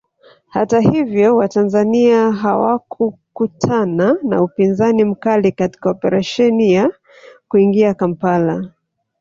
Hata 0.47 0.79
hivyo 0.79 1.35
watanzania 1.35 2.31
hawakukutana 2.31 4.17
na 4.23 4.43
upinzani 4.43 5.03
mkali 5.03 5.51
katika 5.51 5.89
operesheni 5.89 6.71
ya 6.73 6.91
kuingia 7.47 7.93
Kampala 7.93 8.71